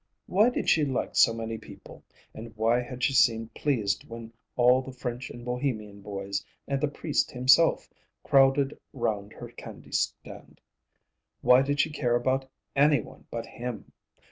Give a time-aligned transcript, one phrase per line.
[0.25, 2.03] Why did she like so many people,
[2.33, 6.87] and why had she seemed pleased when all the French and Bohemian boys, and the
[6.87, 7.87] priest himself,
[8.23, 10.59] crowded round her candy stand?
[11.41, 13.91] Why did she care about any one but him?